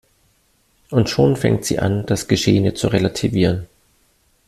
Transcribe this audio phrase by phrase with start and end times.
[0.89, 3.67] Und schon fängt sie an, das Geschehene zu relativieren.